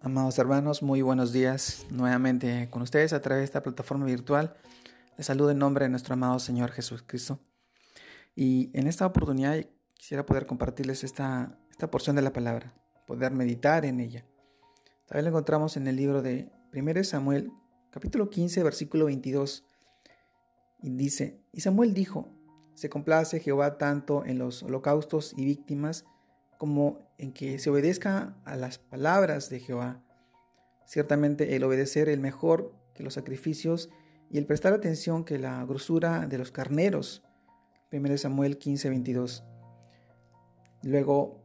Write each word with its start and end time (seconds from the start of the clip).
Amados 0.00 0.38
hermanos, 0.38 0.80
muy 0.80 1.02
buenos 1.02 1.32
días 1.32 1.84
nuevamente 1.90 2.70
con 2.70 2.82
ustedes 2.82 3.12
a 3.12 3.20
través 3.20 3.40
de 3.40 3.44
esta 3.46 3.64
plataforma 3.64 4.06
virtual. 4.06 4.54
Les 5.16 5.26
saludo 5.26 5.50
en 5.50 5.58
nombre 5.58 5.86
de 5.86 5.88
nuestro 5.88 6.14
amado 6.14 6.38
Señor 6.38 6.70
Jesucristo. 6.70 7.40
Y 8.36 8.70
en 8.78 8.86
esta 8.86 9.04
oportunidad 9.06 9.58
quisiera 9.94 10.24
poder 10.24 10.46
compartirles 10.46 11.02
esta, 11.02 11.58
esta 11.68 11.90
porción 11.90 12.14
de 12.14 12.22
la 12.22 12.32
palabra, 12.32 12.72
poder 13.08 13.32
meditar 13.32 13.84
en 13.84 13.98
ella. 13.98 14.24
También 15.08 15.24
la 15.24 15.30
encontramos 15.30 15.76
en 15.76 15.88
el 15.88 15.96
libro 15.96 16.22
de 16.22 16.48
1 16.72 17.02
Samuel, 17.02 17.50
capítulo 17.90 18.30
15, 18.30 18.62
versículo 18.62 19.06
22. 19.06 19.66
Y 20.80 20.90
dice, 20.90 21.42
y 21.50 21.62
Samuel 21.62 21.92
dijo, 21.92 22.28
se 22.74 22.88
complace 22.88 23.40
Jehová 23.40 23.78
tanto 23.78 24.24
en 24.24 24.38
los 24.38 24.62
holocaustos 24.62 25.34
y 25.36 25.44
víctimas, 25.44 26.04
como 26.58 26.98
en 27.16 27.32
que 27.32 27.58
se 27.58 27.70
obedezca 27.70 28.36
a 28.44 28.56
las 28.56 28.78
palabras 28.78 29.48
de 29.48 29.60
Jehová. 29.60 30.02
Ciertamente 30.86 31.56
el 31.56 31.64
obedecer 31.64 32.08
es 32.08 32.18
mejor 32.18 32.74
que 32.94 33.04
los 33.04 33.14
sacrificios 33.14 33.88
y 34.30 34.38
el 34.38 34.46
prestar 34.46 34.72
atención 34.72 35.24
que 35.24 35.38
la 35.38 35.64
grosura 35.64 36.26
de 36.26 36.36
los 36.36 36.50
carneros. 36.50 37.22
1 37.92 38.18
Samuel 38.18 38.58
15, 38.58 38.90
22. 38.90 39.44
Luego, 40.82 41.42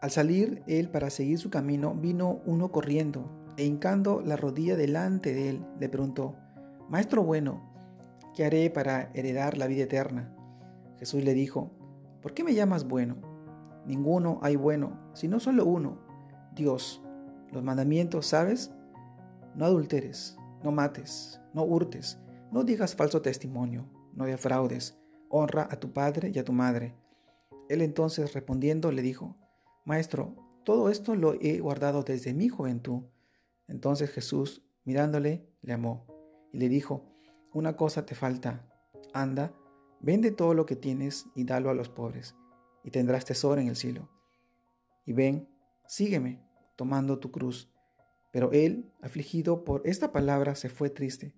al 0.00 0.10
salir 0.10 0.62
él 0.66 0.90
para 0.90 1.10
seguir 1.10 1.38
su 1.38 1.50
camino, 1.50 1.94
vino 1.94 2.40
uno 2.46 2.72
corriendo 2.72 3.30
e 3.56 3.64
hincando 3.64 4.20
la 4.20 4.36
rodilla 4.36 4.76
delante 4.76 5.34
de 5.34 5.50
él, 5.50 5.66
le 5.78 5.88
preguntó, 5.88 6.34
Maestro 6.88 7.22
bueno, 7.22 7.72
¿qué 8.34 8.44
haré 8.44 8.70
para 8.70 9.10
heredar 9.14 9.56
la 9.56 9.66
vida 9.66 9.84
eterna? 9.84 10.34
Jesús 10.98 11.24
le 11.24 11.34
dijo, 11.34 11.72
¿por 12.22 12.34
qué 12.34 12.42
me 12.42 12.54
llamas 12.54 12.84
bueno? 12.84 13.35
Ninguno 13.86 14.40
hay 14.42 14.56
bueno, 14.56 14.98
sino 15.14 15.38
solo 15.38 15.64
uno, 15.64 16.00
Dios. 16.54 17.02
Los 17.52 17.62
mandamientos, 17.62 18.26
¿sabes? 18.26 18.72
No 19.54 19.64
adulteres, 19.64 20.36
no 20.64 20.72
mates, 20.72 21.40
no 21.54 21.62
hurtes, 21.62 22.18
no 22.50 22.64
digas 22.64 22.96
falso 22.96 23.22
testimonio, 23.22 23.88
no 24.12 24.24
defraudes, 24.24 24.98
honra 25.28 25.68
a 25.70 25.76
tu 25.78 25.92
padre 25.92 26.32
y 26.34 26.38
a 26.40 26.44
tu 26.44 26.52
madre. 26.52 26.96
Él 27.68 27.80
entonces 27.80 28.34
respondiendo 28.34 28.90
le 28.90 29.02
dijo, 29.02 29.36
Maestro, 29.84 30.34
todo 30.64 30.90
esto 30.90 31.14
lo 31.14 31.34
he 31.40 31.60
guardado 31.60 32.02
desde 32.02 32.34
mi 32.34 32.48
juventud. 32.48 33.04
Entonces 33.68 34.10
Jesús, 34.10 34.64
mirándole, 34.84 35.48
le 35.62 35.74
amó 35.74 36.08
y 36.52 36.58
le 36.58 36.68
dijo, 36.68 37.04
Una 37.52 37.76
cosa 37.76 38.04
te 38.04 38.16
falta, 38.16 38.66
anda, 39.14 39.54
vende 40.00 40.32
todo 40.32 40.54
lo 40.54 40.66
que 40.66 40.74
tienes 40.74 41.26
y 41.36 41.44
dalo 41.44 41.70
a 41.70 41.74
los 41.74 41.88
pobres 41.88 42.34
y 42.86 42.90
tendrás 42.92 43.24
tesoro 43.24 43.60
en 43.60 43.66
el 43.66 43.76
cielo. 43.76 44.08
Y 45.04 45.12
ven, 45.12 45.48
sígueme, 45.88 46.40
tomando 46.76 47.18
tu 47.18 47.32
cruz. 47.32 47.68
Pero 48.32 48.52
él, 48.52 48.92
afligido 49.02 49.64
por 49.64 49.82
esta 49.84 50.12
palabra, 50.12 50.54
se 50.54 50.68
fue 50.68 50.88
triste, 50.88 51.34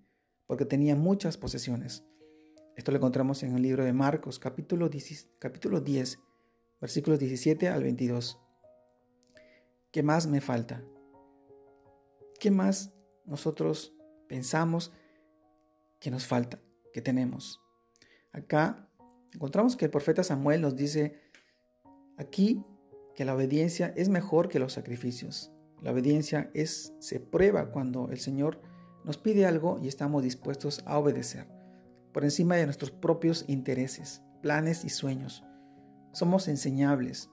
porque 0.47 0.67
tenía 0.67 0.95
muchas 0.95 1.39
posesiones. 1.39 2.05
Esto 2.77 2.93
lo 2.93 2.99
encontramos 2.99 3.43
en 3.43 3.57
el 3.57 3.63
libro 3.63 3.83
de 3.83 3.95
Marcos, 3.95 4.39
capítulo 4.39 4.91
10, 4.91 5.31
capítulo 5.39 5.81
10 5.81 6.21
versículos 6.81 7.19
17 7.19 7.69
al 7.69 7.83
22. 7.83 8.39
¿Qué 9.91 10.03
más 10.03 10.27
me 10.27 10.43
falta? 10.43 10.85
¿Qué 12.39 12.51
más 12.51 12.93
nosotros 13.25 13.95
pensamos 14.29 14.93
que 15.99 16.11
nos 16.11 16.27
falta, 16.27 16.61
que 16.93 17.01
tenemos? 17.01 17.61
Acá 18.33 18.89
encontramos 19.33 19.77
que 19.77 19.87
el 19.87 19.91
profeta 19.91 20.23
Samuel 20.23 20.61
nos 20.61 20.77
dice 20.77 21.28
Aquí 22.19 22.65
que 23.15 23.25
la 23.25 23.35
obediencia 23.35 23.93
es 23.97 24.09
mejor 24.09 24.49
que 24.49 24.59
los 24.59 24.73
sacrificios. 24.73 25.53
La 25.81 25.93
obediencia 25.93 26.51
es 26.53 26.93
se 26.99 27.21
prueba 27.21 27.71
cuando 27.71 28.11
el 28.11 28.19
Señor 28.19 28.61
nos 29.05 29.17
pide 29.17 29.47
algo 29.47 29.79
y 29.81 29.89
estamos 29.89 30.23
dispuestos 30.23 30.83
a 30.85 30.99
obedecer, 30.99 31.47
por 32.12 32.25
encima 32.25 32.57
de 32.57 32.65
nuestros 32.65 32.91
propios 32.91 33.45
intereses, 33.47 34.23
planes 34.43 34.84
y 34.84 34.89
sueños. 34.89 35.45
Somos 36.12 36.49
enseñables 36.49 37.31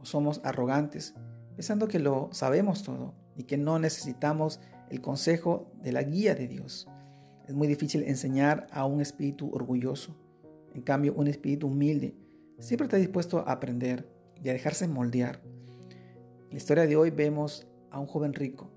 o 0.00 0.04
somos 0.04 0.40
arrogantes, 0.44 1.14
pensando 1.54 1.86
que 1.86 2.00
lo 2.00 2.28
sabemos 2.32 2.82
todo 2.82 3.14
y 3.36 3.44
que 3.44 3.56
no 3.56 3.78
necesitamos 3.78 4.60
el 4.90 5.00
consejo 5.00 5.72
de 5.80 5.92
la 5.92 6.02
guía 6.02 6.34
de 6.34 6.48
Dios. 6.48 6.88
Es 7.46 7.54
muy 7.54 7.68
difícil 7.68 8.02
enseñar 8.02 8.66
a 8.72 8.84
un 8.84 9.00
espíritu 9.00 9.50
orgulloso. 9.54 10.16
En 10.74 10.82
cambio, 10.82 11.14
un 11.14 11.28
espíritu 11.28 11.68
humilde 11.68 12.16
siempre 12.58 12.86
está 12.86 12.96
dispuesto 12.96 13.38
a 13.38 13.52
aprender, 13.52 14.08
y 14.44 14.50
a 14.50 14.52
dejarse 14.52 14.86
moldear. 14.86 15.40
En 16.44 16.50
la 16.50 16.56
historia 16.56 16.86
de 16.86 16.94
hoy 16.94 17.10
vemos 17.10 17.66
a 17.90 17.98
un 17.98 18.06
joven 18.06 18.34
rico, 18.34 18.70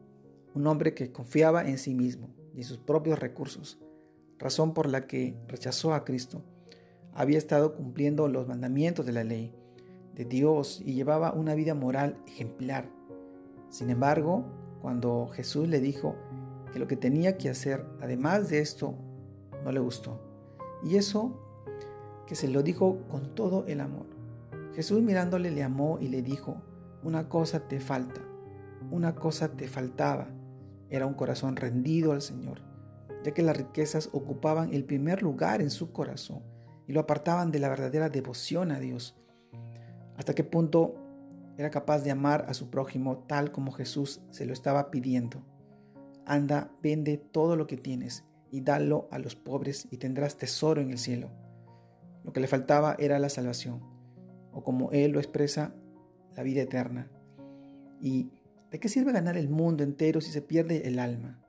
un 0.55 0.65
hombre 0.65 0.95
que 0.95 1.11
confiaba 1.11 1.67
en 1.67 1.77
sí 1.77 1.93
mismo 1.93 2.29
y 2.55 2.59
en 2.59 2.63
sus 2.63 2.77
propios 2.77 3.19
recursos, 3.19 3.77
razón 4.39 4.73
por 4.73 4.89
la 4.89 5.05
que 5.05 5.35
rechazó 5.47 5.93
a 5.93 6.05
Cristo. 6.05 6.41
Había 7.13 7.37
estado 7.37 7.75
cumpliendo 7.75 8.27
los 8.27 8.47
mandamientos 8.47 9.05
de 9.05 9.11
la 9.11 9.23
ley 9.23 9.53
de 10.15 10.25
Dios 10.25 10.81
y 10.83 10.93
llevaba 10.93 11.33
una 11.33 11.53
vida 11.53 11.75
moral 11.75 12.17
ejemplar. 12.25 12.89
Sin 13.69 13.89
embargo, 13.89 14.45
cuando 14.81 15.27
Jesús 15.33 15.67
le 15.67 15.81
dijo 15.81 16.15
que 16.71 16.79
lo 16.79 16.87
que 16.87 16.95
tenía 16.95 17.37
que 17.37 17.49
hacer, 17.49 17.85
además 18.01 18.49
de 18.49 18.59
esto, 18.59 18.95
no 19.63 19.71
le 19.71 19.79
gustó. 19.79 20.19
Y 20.83 20.95
eso 20.95 21.43
que 22.25 22.35
se 22.35 22.47
lo 22.47 22.63
dijo 22.63 22.99
con 23.09 23.35
todo 23.35 23.65
el 23.67 23.81
amor. 23.81 24.16
Jesús 24.77 25.01
mirándole 25.01 25.49
le 25.49 25.63
amó 25.63 25.97
y 25.99 26.07
le 26.07 26.21
dijo, 26.21 26.61
una 27.01 27.29
cosa 27.29 27.67
te 27.67 27.79
falta, 27.79 28.21
una 28.91 29.15
cosa 29.15 29.53
te 29.53 29.67
faltaba. 29.67 30.27
Era 30.91 31.07
un 31.07 31.15
corazón 31.15 31.55
rendido 31.55 32.11
al 32.11 32.21
Señor, 32.21 32.61
ya 33.23 33.33
que 33.33 33.41
las 33.41 33.57
riquezas 33.57 34.11
ocupaban 34.13 34.71
el 34.75 34.85
primer 34.85 35.23
lugar 35.23 35.63
en 35.63 35.71
su 35.71 35.91
corazón 35.91 36.43
y 36.85 36.93
lo 36.93 36.99
apartaban 36.99 37.51
de 37.51 37.57
la 37.57 37.69
verdadera 37.69 38.09
devoción 38.09 38.71
a 38.71 38.79
Dios. 38.79 39.15
¿Hasta 40.15 40.35
qué 40.35 40.43
punto 40.43 40.93
era 41.57 41.71
capaz 41.71 42.03
de 42.03 42.11
amar 42.11 42.45
a 42.47 42.53
su 42.53 42.69
prójimo 42.69 43.25
tal 43.27 43.51
como 43.51 43.71
Jesús 43.71 44.21
se 44.29 44.45
lo 44.45 44.53
estaba 44.53 44.91
pidiendo? 44.91 45.41
Anda, 46.23 46.69
vende 46.83 47.17
todo 47.17 47.55
lo 47.55 47.65
que 47.65 47.77
tienes 47.77 48.25
y 48.51 48.61
dalo 48.61 49.07
a 49.09 49.17
los 49.17 49.35
pobres 49.35 49.87
y 49.89 49.97
tendrás 49.97 50.37
tesoro 50.37 50.81
en 50.81 50.91
el 50.91 50.99
cielo. 50.99 51.31
Lo 52.23 52.31
que 52.31 52.41
le 52.41 52.47
faltaba 52.47 52.95
era 52.99 53.17
la 53.17 53.29
salvación 53.29 53.96
o 54.57 54.63
como 54.63 54.91
Él 54.91 55.11
lo 55.11 55.19
expresa, 55.19 55.75
la 56.35 56.41
vida 56.41 56.63
eterna. 56.63 57.11
¿Y 58.01 58.31
de 58.71 58.79
qué 58.79 58.89
sirve 58.89 59.11
ganar 59.11 59.37
el 59.37 59.49
mundo 59.49 59.83
entero 59.83 60.19
si 60.19 60.31
se 60.31 60.41
pierde 60.41 60.87
el 60.87 60.97
alma? 60.97 61.45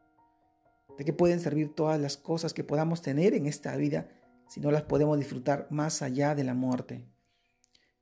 ¿De 0.98 1.06
qué 1.06 1.14
pueden 1.14 1.40
servir 1.40 1.74
todas 1.74 1.98
las 1.98 2.18
cosas 2.18 2.52
que 2.52 2.64
podamos 2.64 3.00
tener 3.00 3.32
en 3.32 3.46
esta 3.46 3.74
vida 3.76 4.10
si 4.46 4.60
no 4.60 4.70
las 4.70 4.82
podemos 4.82 5.16
disfrutar 5.16 5.68
más 5.70 6.02
allá 6.02 6.34
de 6.34 6.44
la 6.44 6.52
muerte? 6.52 7.08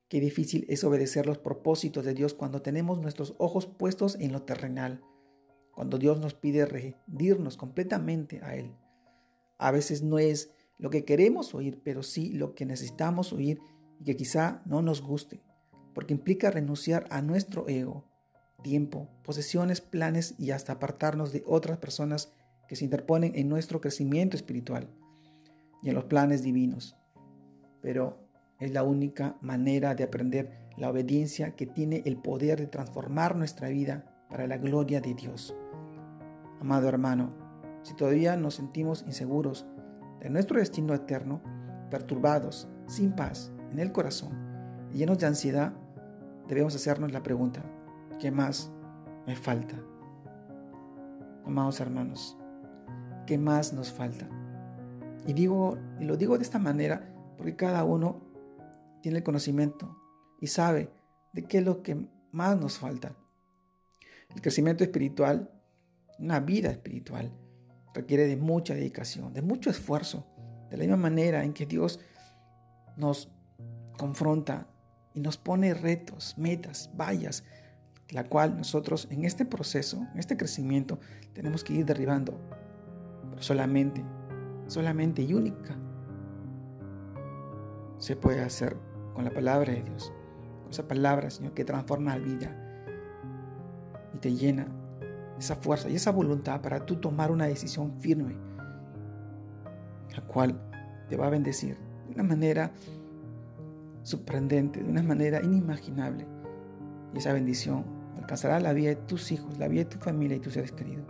Qué 0.08 0.18
difícil 0.18 0.66
es 0.68 0.82
obedecer 0.82 1.24
los 1.24 1.38
propósitos 1.38 2.04
de 2.04 2.12
Dios 2.12 2.34
cuando 2.34 2.60
tenemos 2.60 2.98
nuestros 2.98 3.36
ojos 3.38 3.66
puestos 3.66 4.16
en 4.16 4.32
lo 4.32 4.42
terrenal, 4.42 5.04
cuando 5.72 5.98
Dios 5.98 6.18
nos 6.18 6.34
pide 6.34 6.66
rendirnos 6.66 7.56
completamente 7.56 8.40
a 8.42 8.56
Él. 8.56 8.74
A 9.58 9.70
veces 9.70 10.02
no 10.02 10.18
es 10.18 10.50
lo 10.78 10.90
que 10.90 11.04
queremos 11.04 11.54
oír, 11.54 11.80
pero 11.84 12.02
sí 12.02 12.32
lo 12.32 12.56
que 12.56 12.66
necesitamos 12.66 13.32
oír 13.32 13.60
y 14.00 14.04
que 14.04 14.16
quizá 14.16 14.62
no 14.66 14.82
nos 14.82 15.02
guste, 15.02 15.42
porque 15.94 16.14
implica 16.14 16.50
renunciar 16.50 17.06
a 17.10 17.22
nuestro 17.22 17.68
ego, 17.68 18.04
tiempo, 18.62 19.08
posesiones, 19.22 19.80
planes 19.80 20.34
y 20.38 20.50
hasta 20.50 20.74
apartarnos 20.74 21.32
de 21.32 21.42
otras 21.46 21.78
personas 21.78 22.32
que 22.68 22.76
se 22.76 22.84
interponen 22.84 23.32
en 23.34 23.48
nuestro 23.48 23.80
crecimiento 23.80 24.36
espiritual 24.36 24.88
y 25.82 25.88
en 25.88 25.94
los 25.94 26.04
planes 26.04 26.42
divinos. 26.42 26.96
Pero 27.80 28.18
es 28.58 28.72
la 28.72 28.82
única 28.82 29.36
manera 29.40 29.94
de 29.94 30.04
aprender 30.04 30.66
la 30.76 30.90
obediencia 30.90 31.54
que 31.54 31.66
tiene 31.66 32.02
el 32.04 32.16
poder 32.16 32.58
de 32.58 32.66
transformar 32.66 33.36
nuestra 33.36 33.68
vida 33.68 34.26
para 34.28 34.46
la 34.46 34.58
gloria 34.58 35.00
de 35.00 35.14
Dios. 35.14 35.54
Amado 36.60 36.88
hermano, 36.88 37.32
si 37.82 37.94
todavía 37.94 38.36
nos 38.36 38.54
sentimos 38.54 39.04
inseguros 39.06 39.66
de 40.20 40.30
nuestro 40.30 40.58
destino 40.58 40.94
eterno, 40.94 41.40
perturbados, 41.90 42.68
sin 42.86 43.12
paz, 43.12 43.52
en 43.76 43.82
el 43.82 43.92
corazón 43.92 44.32
llenos 44.90 45.18
de 45.18 45.26
ansiedad, 45.26 45.74
debemos 46.48 46.74
hacernos 46.74 47.12
la 47.12 47.22
pregunta, 47.22 47.62
¿qué 48.18 48.30
más 48.30 48.72
me 49.26 49.36
falta? 49.36 49.76
Amados 51.44 51.78
hermanos, 51.80 52.38
¿qué 53.26 53.36
más 53.36 53.74
nos 53.74 53.92
falta? 53.92 54.26
Y 55.26 55.34
digo, 55.34 55.76
y 56.00 56.06
lo 56.06 56.16
digo 56.16 56.38
de 56.38 56.44
esta 56.44 56.58
manera 56.58 57.14
porque 57.36 57.54
cada 57.54 57.84
uno 57.84 58.22
tiene 59.02 59.18
el 59.18 59.24
conocimiento 59.24 59.94
y 60.40 60.46
sabe 60.46 60.90
de 61.34 61.44
qué 61.44 61.58
es 61.58 61.64
lo 61.64 61.82
que 61.82 62.08
más 62.32 62.58
nos 62.58 62.78
falta. 62.78 63.14
El 64.34 64.40
crecimiento 64.40 64.84
espiritual, 64.84 65.50
una 66.18 66.40
vida 66.40 66.70
espiritual, 66.70 67.30
requiere 67.92 68.26
de 68.26 68.38
mucha 68.38 68.74
dedicación, 68.74 69.34
de 69.34 69.42
mucho 69.42 69.68
esfuerzo, 69.68 70.26
de 70.70 70.78
la 70.78 70.84
misma 70.84 70.96
manera 70.96 71.44
en 71.44 71.52
que 71.52 71.66
Dios 71.66 72.00
nos 72.96 73.35
confronta 73.96 74.66
y 75.14 75.20
nos 75.20 75.36
pone 75.36 75.74
retos, 75.74 76.34
metas, 76.36 76.90
vallas, 76.96 77.44
la 78.10 78.24
cual 78.24 78.56
nosotros 78.56 79.08
en 79.10 79.24
este 79.24 79.44
proceso, 79.44 80.06
en 80.12 80.18
este 80.18 80.36
crecimiento, 80.36 80.98
tenemos 81.32 81.64
que 81.64 81.74
ir 81.74 81.86
derribando. 81.86 82.38
Pero 83.30 83.42
solamente, 83.42 84.04
solamente 84.66 85.22
y 85.22 85.34
única 85.34 85.76
se 87.98 88.14
puede 88.16 88.42
hacer 88.42 88.76
con 89.14 89.24
la 89.24 89.32
palabra 89.32 89.72
de 89.72 89.82
Dios. 89.82 90.12
Con 90.62 90.70
esa 90.70 90.86
palabra, 90.86 91.30
Señor, 91.30 91.54
que 91.54 91.64
transforma 91.64 92.16
la 92.16 92.24
vida 92.24 92.54
y 94.14 94.18
te 94.18 94.34
llena 94.34 94.68
esa 95.38 95.56
fuerza 95.56 95.88
y 95.88 95.96
esa 95.96 96.12
voluntad 96.12 96.60
para 96.60 96.84
tú 96.84 96.96
tomar 96.96 97.30
una 97.30 97.46
decisión 97.46 98.00
firme, 98.00 98.36
la 100.14 100.22
cual 100.26 100.60
te 101.08 101.16
va 101.16 101.26
a 101.26 101.30
bendecir 101.30 101.76
de 102.06 102.14
una 102.14 102.22
manera 102.22 102.72
sorprendente, 104.06 104.84
de 104.84 104.88
una 104.88 105.02
manera 105.02 105.42
inimaginable. 105.42 106.28
Y 107.12 107.18
esa 107.18 107.32
bendición 107.32 107.84
alcanzará 108.16 108.60
la 108.60 108.72
vida 108.72 108.90
de 108.90 108.96
tus 108.96 109.32
hijos, 109.32 109.58
la 109.58 109.66
vida 109.66 109.82
de 109.82 109.90
tu 109.90 109.98
familia 109.98 110.36
y 110.36 110.40
tus 110.40 110.52
seres 110.52 110.70
queridos. 110.70 111.06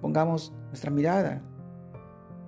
Pongamos 0.00 0.52
nuestra 0.68 0.92
mirada 0.92 1.42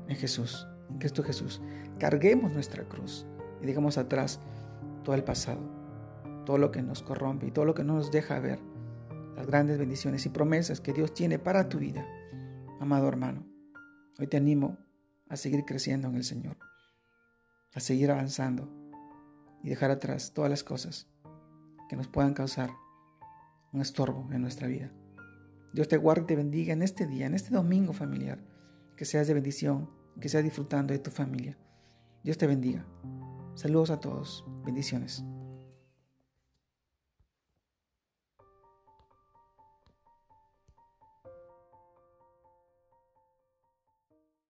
en 0.06 0.16
Jesús, 0.16 0.68
en 0.90 0.98
Cristo 0.98 1.24
Jesús. 1.24 1.60
Carguemos 1.98 2.52
nuestra 2.52 2.84
cruz 2.84 3.26
y 3.60 3.66
dejemos 3.66 3.98
atrás 3.98 4.38
todo 5.02 5.16
el 5.16 5.24
pasado, 5.24 5.60
todo 6.46 6.58
lo 6.58 6.70
que 6.70 6.82
nos 6.82 7.02
corrompe 7.02 7.48
y 7.48 7.50
todo 7.50 7.64
lo 7.64 7.74
que 7.74 7.82
no 7.82 7.94
nos 7.94 8.12
deja 8.12 8.38
ver 8.38 8.60
las 9.34 9.46
grandes 9.48 9.76
bendiciones 9.76 10.24
y 10.24 10.28
promesas 10.28 10.80
que 10.80 10.92
Dios 10.92 11.14
tiene 11.14 11.40
para 11.40 11.68
tu 11.68 11.78
vida. 11.78 12.06
Amado 12.78 13.08
hermano, 13.08 13.44
hoy 14.20 14.28
te 14.28 14.36
animo 14.36 14.78
a 15.28 15.36
seguir 15.36 15.64
creciendo 15.64 16.06
en 16.06 16.14
el 16.14 16.24
Señor, 16.24 16.56
a 17.74 17.80
seguir 17.80 18.12
avanzando 18.12 18.77
y 19.62 19.68
dejar 19.68 19.90
atrás 19.90 20.32
todas 20.32 20.50
las 20.50 20.64
cosas 20.64 21.08
que 21.88 21.96
nos 21.96 22.08
puedan 22.08 22.34
causar 22.34 22.70
un 23.72 23.80
estorbo 23.80 24.28
en 24.32 24.42
nuestra 24.42 24.68
vida. 24.68 24.92
Dios 25.72 25.88
te 25.88 25.96
guarde 25.96 26.22
y 26.22 26.26
te 26.26 26.36
bendiga 26.36 26.72
en 26.72 26.82
este 26.82 27.06
día, 27.06 27.26
en 27.26 27.34
este 27.34 27.54
domingo 27.54 27.92
familiar, 27.92 28.38
que 28.96 29.04
seas 29.04 29.26
de 29.26 29.34
bendición, 29.34 29.90
que 30.20 30.28
seas 30.28 30.44
disfrutando 30.44 30.92
de 30.92 30.98
tu 30.98 31.10
familia. 31.10 31.58
Dios 32.24 32.38
te 32.38 32.46
bendiga. 32.46 32.86
Saludos 33.54 33.90
a 33.90 34.00
todos. 34.00 34.44
Bendiciones. 34.64 35.24